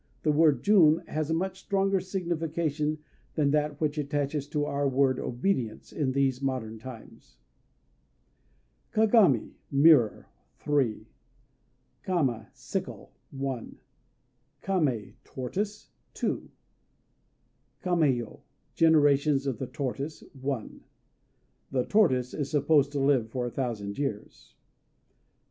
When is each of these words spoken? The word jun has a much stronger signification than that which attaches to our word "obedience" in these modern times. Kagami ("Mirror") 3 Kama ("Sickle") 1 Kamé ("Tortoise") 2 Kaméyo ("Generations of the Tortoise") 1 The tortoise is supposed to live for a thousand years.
The 0.23 0.31
word 0.31 0.63
jun 0.63 1.03
has 1.05 1.29
a 1.29 1.33
much 1.35 1.59
stronger 1.59 1.99
signification 1.99 2.97
than 3.35 3.51
that 3.51 3.79
which 3.79 3.99
attaches 3.99 4.47
to 4.47 4.65
our 4.65 4.89
word 4.89 5.19
"obedience" 5.19 5.93
in 5.93 6.11
these 6.13 6.41
modern 6.41 6.79
times. 6.79 7.37
Kagami 8.93 9.53
("Mirror") 9.69 10.25
3 10.57 11.05
Kama 12.01 12.49
("Sickle") 12.51 13.11
1 13.29 13.77
Kamé 14.63 15.13
("Tortoise") 15.23 15.91
2 16.15 16.49
Kaméyo 17.83 18.39
("Generations 18.73 19.45
of 19.45 19.59
the 19.59 19.67
Tortoise") 19.67 20.23
1 20.33 20.81
The 21.69 21.85
tortoise 21.85 22.33
is 22.33 22.49
supposed 22.49 22.91
to 22.93 22.99
live 22.99 23.29
for 23.29 23.45
a 23.45 23.51
thousand 23.51 23.99
years. 23.99 24.55